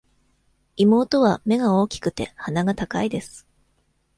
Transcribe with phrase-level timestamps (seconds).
[0.77, 3.45] 妹は目が大きくて、鼻が高いです。